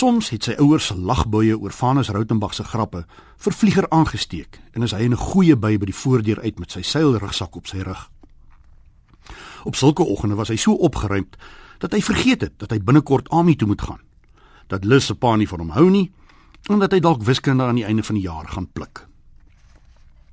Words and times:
Soms 0.00 0.30
het 0.32 0.46
sy 0.46 0.54
ouers 0.56 0.86
se 0.88 0.94
lagbuie 0.96 1.52
oor 1.52 1.74
Vanus 1.76 2.08
Rautenbach 2.08 2.54
se 2.56 2.64
grappe 2.64 3.02
vir 3.44 3.52
vlieger 3.52 3.86
aangesteek 3.92 4.56
en 4.72 4.86
is 4.86 4.94
hy 4.96 5.02
in 5.04 5.12
'n 5.12 5.24
goeie 5.28 5.56
by 5.56 5.76
by 5.76 5.86
die 5.90 6.00
voordeur 6.02 6.40
uit 6.40 6.58
met 6.58 6.72
sy 6.72 6.80
seilrugsak 6.80 7.56
op 7.56 7.66
sy 7.66 7.82
rug. 7.84 8.08
Op 9.64 9.74
sulke 9.76 10.02
oggende 10.02 10.36
was 10.36 10.48
hy 10.48 10.56
so 10.56 10.72
opgeruimd 10.72 11.36
dat 11.78 11.92
hy 11.92 12.00
vergeet 12.00 12.40
het 12.40 12.58
dat 12.58 12.70
hy 12.70 12.78
binnekort 12.78 13.28
Ami 13.28 13.56
toe 13.56 13.68
moet 13.68 13.82
gaan. 13.82 14.00
Dat 14.68 14.84
Lis 14.84 15.06
se 15.06 15.14
pa 15.14 15.36
nie 15.36 15.48
van 15.48 15.58
hom 15.58 15.70
hou 15.70 15.90
nie 15.90 16.10
en 16.70 16.78
dat 16.78 16.92
hy 16.92 17.00
dalk 17.00 17.22
wiskunde 17.22 17.64
aan 17.64 17.76
die 17.76 17.84
einde 17.84 18.02
van 18.02 18.14
die 18.14 18.24
jaar 18.24 18.48
gaan 18.48 18.72
pluk. 18.72 19.06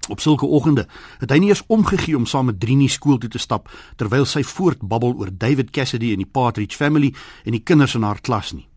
Op 0.07 0.20
sulke 0.20 0.45
oggende 0.45 0.88
het 1.20 1.29
hy 1.29 1.38
nie 1.38 1.49
eens 1.49 1.63
omgegee 1.68 2.15
om 2.15 2.25
saam 2.25 2.45
met 2.45 2.59
Drini 2.59 2.88
skool 2.88 3.18
toe 3.18 3.29
te 3.29 3.39
stap 3.39 3.70
terwyl 3.97 4.25
sy 4.25 4.43
voortbabbel 4.43 5.13
oor 5.18 5.38
David 5.38 5.71
Cassidy 5.71 6.11
en 6.11 6.18
die 6.18 6.31
Partridge 6.31 6.77
family 6.77 7.13
en 7.43 7.52
die 7.52 7.63
kinders 7.63 7.95
in 7.95 8.04
haar 8.04 8.21
klas 8.21 8.54
nie 8.54 8.68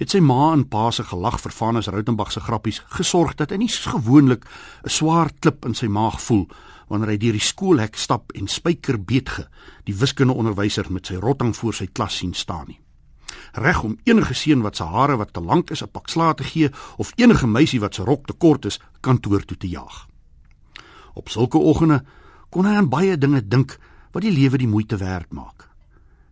het 0.00 0.14
sy 0.14 0.20
ma 0.24 0.54
en 0.54 0.62
pa 0.64 0.88
se 0.90 1.04
gelag 1.04 1.36
vir 1.42 1.52
Vanus 1.52 1.88
Rautenbach 1.92 2.32
se 2.32 2.40
grappies 2.40 2.80
gesorg 2.96 3.34
dat 3.36 3.50
hy 3.52 3.58
nie 3.60 3.68
gewoonlik 3.68 4.46
'n 4.84 4.88
swaar 4.88 5.30
klip 5.40 5.66
in 5.66 5.74
sy 5.74 5.88
maag 5.88 6.20
voel 6.20 6.48
wanneer 6.88 7.10
hy 7.10 7.16
deur 7.18 7.32
die 7.32 7.48
skoolhek 7.48 7.96
stap 7.96 8.32
en 8.32 8.48
Spyker 8.48 8.98
Beetge, 8.98 9.48
die 9.84 9.94
wiskundeonderwyser 9.94 10.90
met 10.90 11.06
sy 11.06 11.14
rotting 11.14 11.54
voor 11.56 11.74
sy 11.74 11.86
klas 11.86 12.16
sien 12.16 12.34
staan 12.34 12.66
nie. 12.66 12.80
Reg 13.52 13.82
om 13.82 13.98
enige 14.04 14.34
seun 14.34 14.62
wat 14.62 14.76
se 14.76 14.84
hare 14.84 15.16
wat 15.16 15.32
te 15.32 15.40
lank 15.40 15.70
is 15.70 15.82
'n 15.82 15.92
pak 15.92 16.08
slaag 16.08 16.36
te 16.36 16.44
gee 16.44 16.70
of 16.96 17.12
enige 17.16 17.46
meisie 17.46 17.80
wat 17.80 17.94
se 17.94 18.02
rok 18.02 18.26
te 18.26 18.32
kort 18.32 18.64
is 18.64 18.80
kantoor 19.00 19.44
toe 19.44 19.56
te 19.56 19.68
jaag. 19.68 20.08
Op 21.14 21.28
sulke 21.28 21.58
oggende 21.58 22.04
kon 22.50 22.64
hy 22.64 22.74
aan 22.74 22.88
baie 22.88 23.18
dinge 23.18 23.48
dink 23.48 23.78
wat 24.12 24.22
die 24.22 24.32
lewe 24.32 24.58
die 24.58 24.68
moeite 24.68 24.96
werd 24.96 25.32
maak. 25.32 25.68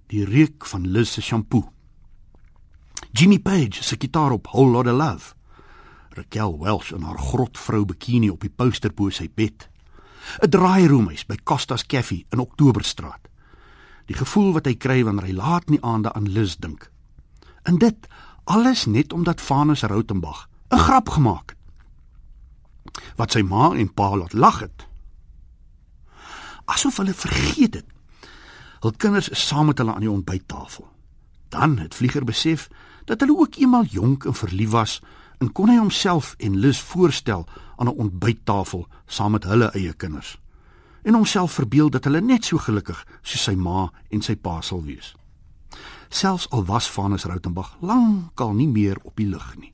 Die 0.06 0.24
reuk 0.24 0.66
van 0.66 0.86
Liz 0.86 1.10
se 1.10 1.20
shampoo 1.20 1.72
Jimmy 3.18 3.38
Page 3.38 3.82
se 3.82 3.96
gitaar 3.98 4.30
op 4.30 4.46
Whole 4.46 4.70
Lotta 4.70 4.92
Love. 4.92 5.34
Raquel 6.08 6.58
Welch 6.58 6.92
in 6.92 7.02
haar 7.02 7.18
grotvrou 7.18 7.84
bikini 7.84 8.28
op 8.30 8.40
die 8.40 8.50
poster 8.50 8.92
bo 8.94 9.10
sy 9.10 9.26
bed. 9.34 9.68
'n 10.38 10.50
Draairoomhuis 10.50 11.24
by 11.26 11.34
Costa's 11.42 11.86
Cafe 11.86 12.24
in 12.30 12.38
Oktoberstraat. 12.38 13.26
Die 14.06 14.14
gevoel 14.14 14.52
wat 14.52 14.70
hy 14.70 14.76
kry 14.76 15.02
wanneer 15.04 15.26
hy 15.26 15.34
laat 15.34 15.66
in 15.66 15.74
die 15.74 15.82
aande 15.82 16.12
aan 16.12 16.30
Liz 16.30 16.54
dink. 16.62 16.90
En 17.62 17.78
dit 17.78 18.06
alles 18.44 18.86
net 18.86 19.12
omdat 19.12 19.42
Vanus 19.42 19.82
Rautenbach 19.82 20.48
'n 20.70 20.78
grap 20.78 21.08
gemaak 21.08 21.50
het. 21.50 21.58
Wat 23.16 23.32
sy 23.32 23.42
ma 23.42 23.74
en 23.74 23.94
pa 23.94 24.16
laat 24.16 24.32
lag 24.32 24.60
het. 24.60 24.86
Asof 26.64 26.96
hulle 26.96 27.14
vergeet 27.14 27.74
het. 27.74 27.86
Hul 28.80 28.92
kinders 28.96 29.28
is 29.28 29.46
saam 29.46 29.66
met 29.66 29.78
hulle 29.78 29.94
aan 29.94 30.06
die 30.06 30.10
ontbyttafel. 30.10 30.86
Dan 31.48 31.78
het 31.78 31.94
Vlieger 31.94 32.24
besef 32.24 32.68
dat 33.08 33.20
hulle 33.20 33.38
ook 33.38 33.56
eenmal 33.56 33.84
jonk 33.84 34.24
en 34.24 34.34
verlief 34.34 34.70
was 34.70 35.00
en 35.38 35.52
kon 35.52 35.70
hy 35.70 35.78
homself 35.78 36.34
en 36.38 36.58
Lis 36.60 36.80
voorstel 36.80 37.46
aan 37.76 37.88
'n 37.88 37.98
ontbyttafel 38.04 38.86
saam 39.06 39.32
met 39.32 39.44
hulle 39.44 39.70
eie 39.72 39.92
kinders. 39.92 40.38
En 41.02 41.14
homself 41.14 41.52
verbeel 41.52 41.90
dat 41.90 42.04
hulle 42.04 42.20
net 42.20 42.44
so 42.44 42.58
gelukkig 42.58 43.06
soos 43.22 43.42
sy 43.42 43.54
ma 43.54 43.92
en 44.10 44.22
sy 44.22 44.36
pa 44.36 44.60
sal 44.60 44.84
wees. 44.84 45.14
Selfs 46.08 46.50
al 46.50 46.64
was 46.64 46.90
Vanus 46.90 47.24
Rautenbach 47.24 47.76
lankal 47.80 48.52
nie 48.52 48.68
meer 48.68 48.96
op 49.02 49.16
die 49.16 49.28
lug 49.28 49.56
nie. 49.56 49.72